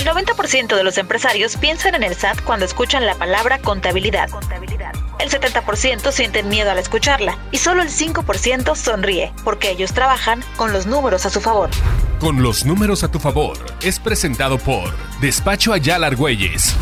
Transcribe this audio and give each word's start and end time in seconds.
El 0.00 0.06
90% 0.06 0.76
de 0.76 0.82
los 0.82 0.96
empresarios 0.96 1.58
piensan 1.58 1.94
en 1.94 2.02
el 2.02 2.14
SAT 2.14 2.40
cuando 2.44 2.64
escuchan 2.64 3.04
la 3.04 3.16
palabra 3.16 3.58
contabilidad. 3.58 4.30
El 5.18 5.28
70% 5.28 6.10
sienten 6.10 6.48
miedo 6.48 6.70
al 6.70 6.78
escucharla 6.78 7.36
y 7.50 7.58
solo 7.58 7.82
el 7.82 7.90
5% 7.90 8.74
sonríe 8.76 9.30
porque 9.44 9.70
ellos 9.70 9.92
trabajan 9.92 10.42
con 10.56 10.72
los 10.72 10.86
números 10.86 11.26
a 11.26 11.30
su 11.30 11.42
favor. 11.42 11.68
Con 12.18 12.42
los 12.42 12.64
números 12.64 13.04
a 13.04 13.10
tu 13.10 13.18
favor 13.18 13.58
es 13.82 13.98
presentado 14.00 14.56
por 14.56 14.90
Despacho 15.20 15.74
Ayala 15.74 16.06
Argüelles. 16.06 16.74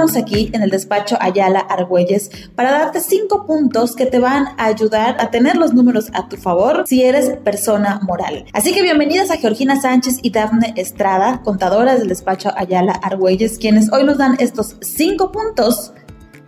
Aquí 0.00 0.50
en 0.54 0.62
el 0.62 0.70
despacho 0.70 1.18
Ayala 1.20 1.60
Argüelles 1.60 2.30
para 2.54 2.70
darte 2.70 3.00
cinco 3.00 3.46
puntos 3.46 3.94
que 3.94 4.06
te 4.06 4.18
van 4.18 4.48
a 4.56 4.64
ayudar 4.64 5.16
a 5.20 5.30
tener 5.30 5.56
los 5.56 5.74
números 5.74 6.08
a 6.14 6.26
tu 6.26 6.38
favor 6.38 6.84
si 6.86 7.02
eres 7.04 7.36
persona 7.44 8.00
moral. 8.02 8.46
Así 8.54 8.72
que 8.72 8.80
bienvenidas 8.80 9.30
a 9.30 9.36
Georgina 9.36 9.78
Sánchez 9.78 10.20
y 10.22 10.30
Dafne 10.30 10.72
Estrada, 10.76 11.42
contadoras 11.42 11.98
del 11.98 12.08
despacho 12.08 12.50
Ayala 12.56 12.92
Argüelles, 12.92 13.58
quienes 13.58 13.92
hoy 13.92 14.04
nos 14.04 14.16
dan 14.16 14.36
estos 14.38 14.76
cinco 14.80 15.32
puntos 15.32 15.92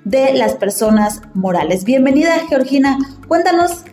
de 0.05 0.33
las 0.33 0.55
personas 0.55 1.21
morales. 1.35 1.85
Bienvenida 1.85 2.33
Georgina, 2.49 2.97
cuéntanos 3.29 3.85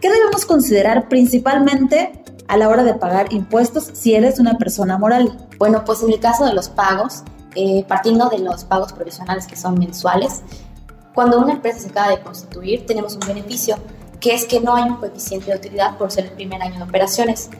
qué 0.00 0.10
debemos 0.10 0.46
considerar 0.46 1.08
principalmente 1.08 2.22
a 2.46 2.56
la 2.56 2.68
hora 2.68 2.84
de 2.84 2.94
pagar 2.94 3.32
impuestos 3.32 3.90
si 3.94 4.14
eres 4.14 4.38
una 4.38 4.58
persona 4.58 4.96
moral. 4.96 5.48
Bueno, 5.58 5.82
pues 5.84 6.04
en 6.04 6.12
el 6.12 6.20
caso 6.20 6.46
de 6.46 6.54
los 6.54 6.68
pagos, 6.68 7.24
eh, 7.54 7.84
partiendo 7.88 8.28
de 8.28 8.38
los 8.38 8.64
pagos 8.64 8.92
provisionales 8.92 9.46
que 9.46 9.56
son 9.56 9.78
mensuales, 9.78 10.42
cuando 11.14 11.38
una 11.40 11.54
empresa 11.54 11.80
se 11.80 11.88
acaba 11.88 12.10
de 12.10 12.20
constituir, 12.20 12.86
tenemos 12.86 13.14
un 13.14 13.26
beneficio, 13.26 13.76
que 14.20 14.34
es 14.34 14.44
que 14.44 14.60
no 14.60 14.74
hay 14.74 14.84
un 14.84 14.96
coeficiente 14.96 15.50
de 15.50 15.56
utilidad 15.56 15.96
por 15.98 16.10
ser 16.10 16.26
el 16.26 16.32
primer 16.32 16.62
año 16.62 16.76
de 16.76 16.82
operaciones. 16.82 17.50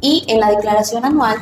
Y 0.00 0.24
en 0.28 0.40
la 0.40 0.50
declaración 0.50 1.04
anual, 1.04 1.38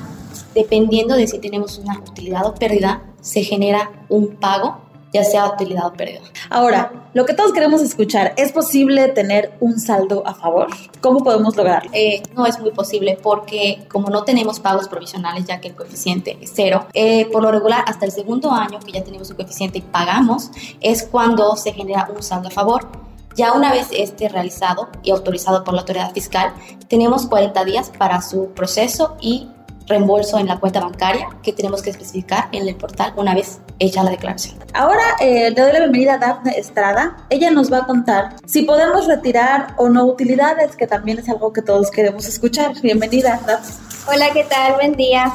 dependiendo 0.55 1.15
de 1.15 1.27
si 1.27 1.39
tenemos 1.39 1.79
una 1.79 1.99
utilidad 1.99 2.47
o 2.47 2.55
pérdida, 2.55 3.03
se 3.21 3.43
genera 3.43 3.91
un 4.09 4.37
pago 4.37 4.90
ya 5.13 5.25
sea 5.25 5.47
utilidad 5.47 5.87
o 5.87 5.93
pérdida. 5.93 6.21
Ahora, 6.49 6.93
lo 7.13 7.25
que 7.25 7.35
todos 7.35 7.53
queremos 7.53 7.83
escuchar, 7.83 8.33
¿es 8.37 8.53
posible 8.53 9.09
tener 9.09 9.53
un 9.61 9.81
saldo 9.81 10.23
a 10.27 10.35
favor? 10.35 10.69
¿Cómo 11.01 11.25
podemos 11.25 11.57
lograrlo? 11.57 11.91
Eh, 11.93 12.23
no 12.37 12.47
es 12.47 12.59
muy 12.61 12.71
posible 12.71 13.19
porque 13.21 13.85
como 13.91 14.09
no 14.09 14.23
tenemos 14.23 14.61
pagos 14.61 14.89
provisionales, 14.89 15.45
ya 15.47 15.61
que 15.61 15.69
el 15.69 15.75
coeficiente 15.75 16.39
es 16.41 16.53
cero, 16.55 16.87
eh, 16.95 17.27
por 17.27 17.43
lo 17.43 17.51
regular 17.51 17.85
hasta 17.87 18.07
el 18.07 18.13
segundo 18.13 18.53
año 18.53 18.79
que 18.81 18.93
ya 18.93 19.03
tenemos 19.03 19.31
un 19.31 19.37
coeficiente 19.37 19.79
y 19.79 19.83
pagamos, 19.83 20.51
es 20.81 21.03
cuando 21.03 21.57
se 21.57 21.73
genera 21.73 22.09
un 22.15 22.23
saldo 22.23 22.49
a 22.49 22.53
favor. 22.53 22.89
Ya 23.37 23.53
una 23.53 23.73
vez 23.73 23.89
esté 23.93 24.29
realizado 24.29 24.89
y 25.03 25.11
autorizado 25.13 25.63
por 25.63 25.75
la 25.75 25.81
autoridad 25.81 26.13
fiscal, 26.13 26.53
tenemos 26.89 27.27
40 27.27 27.65
días 27.65 27.91
para 27.97 28.23
su 28.23 28.51
proceso 28.51 29.17
y 29.21 29.49
reembolso 29.91 30.39
en 30.39 30.47
la 30.47 30.59
cuenta 30.59 30.81
bancaria 30.81 31.29
que 31.43 31.53
tenemos 31.53 31.83
que 31.83 31.91
especificar 31.91 32.49
en 32.53 32.67
el 32.67 32.77
portal 32.77 33.13
una 33.17 33.35
vez 33.35 33.61
hecha 33.79 34.03
la 34.03 34.11
declaración. 34.11 34.59
Ahora 34.73 35.17
eh, 35.21 35.51
le 35.51 35.61
doy 35.61 35.73
la 35.73 35.81
bienvenida 35.81 36.15
a 36.15 36.19
Daphne 36.19 36.55
Estrada. 36.57 37.27
Ella 37.29 37.51
nos 37.51 37.71
va 37.71 37.79
a 37.79 37.87
contar 37.87 38.37
si 38.47 38.63
podemos 38.63 39.07
retirar 39.07 39.75
o 39.77 39.89
no 39.89 40.07
utilidades, 40.07 40.77
que 40.77 40.87
también 40.87 41.19
es 41.19 41.29
algo 41.29 41.53
que 41.53 41.61
todos 41.61 41.91
queremos 41.91 42.27
escuchar. 42.27 42.73
Bienvenida, 42.81 43.41
Daphne. 43.47 43.75
Hola, 44.07 44.31
¿qué 44.33 44.45
tal? 44.45 44.75
Buen 44.75 44.95
día. 44.95 45.33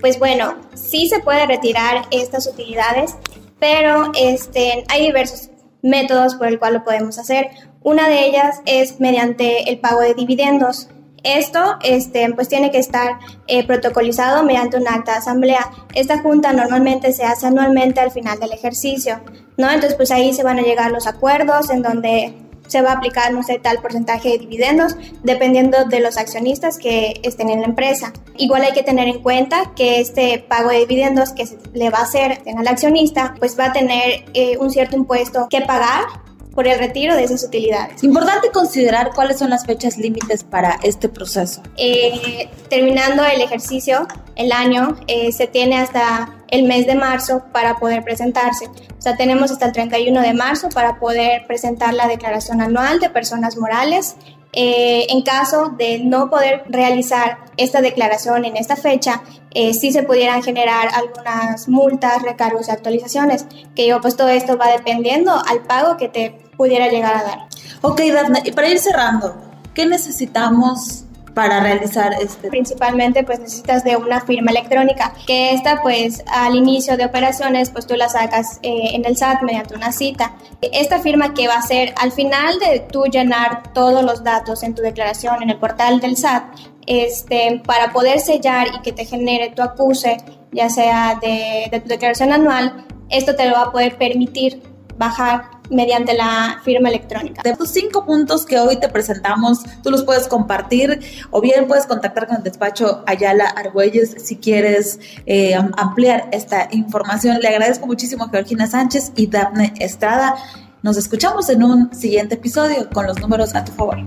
Pues 0.00 0.18
bueno, 0.18 0.56
sí 0.74 1.08
se 1.08 1.20
puede 1.20 1.46
retirar 1.46 2.02
estas 2.10 2.46
utilidades, 2.46 3.16
pero 3.58 4.12
este, 4.18 4.84
hay 4.88 5.06
diversos 5.06 5.50
métodos 5.82 6.34
por 6.34 6.48
el 6.48 6.58
cual 6.58 6.74
lo 6.74 6.84
podemos 6.84 7.18
hacer. 7.18 7.50
Una 7.82 8.08
de 8.08 8.26
ellas 8.26 8.60
es 8.66 9.00
mediante 9.00 9.70
el 9.70 9.78
pago 9.78 10.00
de 10.00 10.14
dividendos. 10.14 10.88
Esto 11.24 11.78
este, 11.82 12.32
pues 12.34 12.48
tiene 12.48 12.70
que 12.70 12.78
estar 12.78 13.18
eh, 13.46 13.66
protocolizado 13.66 14.44
mediante 14.44 14.76
un 14.76 14.86
acta 14.86 15.12
de 15.12 15.18
asamblea. 15.18 15.70
Esta 15.94 16.20
junta 16.20 16.52
normalmente 16.52 17.12
se 17.12 17.24
hace 17.24 17.46
anualmente 17.46 18.00
al 18.00 18.10
final 18.10 18.38
del 18.38 18.52
ejercicio, 18.52 19.20
¿no? 19.56 19.70
Entonces 19.70 19.94
pues 19.94 20.10
ahí 20.10 20.34
se 20.34 20.42
van 20.42 20.58
a 20.58 20.62
llegar 20.62 20.90
los 20.90 21.06
acuerdos 21.06 21.70
en 21.70 21.82
donde 21.82 22.34
se 22.66 22.82
va 22.82 22.92
a 22.92 22.94
aplicar, 22.94 23.32
no 23.32 23.42
sé, 23.42 23.58
tal 23.58 23.78
porcentaje 23.80 24.30
de 24.30 24.38
dividendos, 24.38 24.96
dependiendo 25.22 25.84
de 25.84 26.00
los 26.00 26.16
accionistas 26.16 26.78
que 26.78 27.20
estén 27.22 27.50
en 27.50 27.60
la 27.60 27.66
empresa. 27.66 28.12
Igual 28.36 28.62
hay 28.62 28.72
que 28.72 28.82
tener 28.82 29.08
en 29.08 29.22
cuenta 29.22 29.72
que 29.76 30.00
este 30.00 30.38
pago 30.38 30.70
de 30.70 30.80
dividendos 30.80 31.32
que 31.32 31.46
se 31.46 31.58
le 31.72 31.90
va 31.90 31.98
a 31.98 32.02
hacer 32.02 32.42
al 32.46 32.66
accionista, 32.66 33.34
pues 33.38 33.58
va 33.58 33.66
a 33.66 33.72
tener 33.72 34.24
eh, 34.34 34.56
un 34.58 34.70
cierto 34.70 34.96
impuesto 34.96 35.46
que 35.48 35.60
pagar 35.60 36.23
por 36.54 36.68
el 36.68 36.78
retiro 36.78 37.14
de 37.16 37.24
esas 37.24 37.42
utilidades. 37.44 38.02
Importante 38.04 38.50
considerar 38.50 39.10
cuáles 39.14 39.38
son 39.38 39.50
las 39.50 39.66
fechas 39.66 39.98
límites 39.98 40.44
para 40.44 40.78
este 40.82 41.08
proceso. 41.08 41.62
Eh, 41.76 42.48
terminando 42.68 43.24
el 43.24 43.40
ejercicio, 43.40 44.06
el 44.36 44.52
año, 44.52 44.96
eh, 45.06 45.32
se 45.32 45.46
tiene 45.46 45.78
hasta 45.78 46.34
el 46.48 46.64
mes 46.64 46.86
de 46.86 46.94
marzo 46.94 47.44
para 47.52 47.76
poder 47.76 48.04
presentarse. 48.04 48.66
O 48.66 49.02
sea, 49.02 49.16
tenemos 49.16 49.50
hasta 49.50 49.66
el 49.66 49.72
31 49.72 50.20
de 50.20 50.34
marzo 50.34 50.68
para 50.68 50.98
poder 50.98 51.46
presentar 51.46 51.94
la 51.94 52.06
declaración 52.06 52.60
anual 52.60 53.00
de 53.00 53.10
personas 53.10 53.56
morales. 53.56 54.16
Eh, 54.56 55.06
en 55.10 55.22
caso 55.22 55.74
de 55.76 55.98
no 55.98 56.30
poder 56.30 56.62
realizar 56.68 57.38
esta 57.56 57.80
declaración 57.80 58.44
en 58.44 58.56
esta 58.56 58.76
fecha, 58.76 59.22
eh, 59.50 59.74
sí 59.74 59.90
se 59.90 60.04
pudieran 60.04 60.42
generar 60.42 60.88
algunas 60.94 61.68
multas, 61.68 62.22
recargos 62.22 62.68
y 62.68 62.70
actualizaciones, 62.70 63.46
que 63.74 63.86
yo 63.88 64.00
pues 64.00 64.16
todo 64.16 64.28
esto 64.28 64.56
va 64.56 64.68
dependiendo 64.68 65.32
al 65.32 65.62
pago 65.62 65.96
que 65.96 66.08
te 66.08 66.38
pudiera 66.56 66.88
llegar 66.88 67.16
a 67.16 67.22
dar. 67.24 67.38
Ok, 67.82 68.00
Daphne, 68.12 68.42
y 68.44 68.52
para 68.52 68.68
ir 68.68 68.78
cerrando, 68.78 69.34
¿qué 69.74 69.86
necesitamos 69.86 71.04
para 71.34 71.60
realizar 71.60 72.14
este? 72.20 72.48
Principalmente 72.48 73.24
pues 73.24 73.40
necesitas 73.40 73.84
de 73.84 73.96
una 73.96 74.20
firma 74.20 74.52
electrónica, 74.52 75.12
que 75.26 75.52
esta 75.52 75.82
pues 75.82 76.22
al 76.28 76.54
inicio 76.54 76.96
de 76.96 77.04
operaciones 77.04 77.70
pues 77.70 77.86
tú 77.86 77.94
la 77.96 78.08
sacas 78.08 78.60
eh, 78.62 78.90
en 78.92 79.04
el 79.04 79.16
SAT 79.16 79.42
mediante 79.42 79.74
una 79.74 79.92
cita. 79.92 80.34
Esta 80.60 81.00
firma 81.00 81.34
que 81.34 81.48
va 81.48 81.56
a 81.56 81.62
ser 81.62 81.92
al 82.00 82.12
final 82.12 82.58
de 82.60 82.80
tú 82.80 83.04
llenar 83.04 83.72
todos 83.72 84.04
los 84.04 84.22
datos 84.22 84.62
en 84.62 84.74
tu 84.74 84.82
declaración 84.82 85.42
en 85.42 85.50
el 85.50 85.58
portal 85.58 86.00
del 86.00 86.16
SAT, 86.16 86.44
este, 86.86 87.62
para 87.66 87.92
poder 87.92 88.20
sellar 88.20 88.68
y 88.74 88.82
que 88.82 88.92
te 88.92 89.04
genere 89.04 89.50
tu 89.50 89.62
acuse, 89.62 90.18
ya 90.52 90.68
sea 90.68 91.18
de, 91.20 91.68
de 91.70 91.80
tu 91.80 91.88
declaración 91.88 92.32
anual, 92.32 92.86
esto 93.08 93.34
te 93.34 93.48
lo 93.48 93.54
va 93.54 93.62
a 93.62 93.72
poder 93.72 93.96
permitir 93.96 94.62
bajar 94.96 95.53
mediante 95.70 96.14
la 96.14 96.60
firma 96.64 96.88
electrónica. 96.88 97.42
De 97.42 97.50
estos 97.50 97.70
cinco 97.70 98.04
puntos 98.04 98.44
que 98.44 98.58
hoy 98.58 98.78
te 98.78 98.88
presentamos, 98.88 99.60
tú 99.82 99.90
los 99.90 100.04
puedes 100.04 100.28
compartir 100.28 101.00
o 101.30 101.40
bien 101.40 101.66
puedes 101.66 101.86
contactar 101.86 102.26
con 102.26 102.36
el 102.36 102.42
despacho 102.42 103.02
Ayala 103.06 103.46
Argüelles 103.46 104.14
si 104.18 104.36
quieres 104.36 105.00
eh, 105.26 105.54
ampliar 105.76 106.28
esta 106.32 106.68
información. 106.72 107.38
Le 107.40 107.48
agradezco 107.48 107.86
muchísimo 107.86 108.24
a 108.24 108.28
Georgina 108.28 108.66
Sánchez 108.66 109.12
y 109.16 109.26
Daphne 109.26 109.74
Estrada. 109.78 110.36
Nos 110.82 110.96
escuchamos 110.96 111.48
en 111.48 111.62
un 111.62 111.94
siguiente 111.94 112.34
episodio 112.34 112.90
con 112.90 113.06
los 113.06 113.18
números 113.20 113.54
a 113.54 113.64
tu 113.64 113.72
favor. 113.72 113.98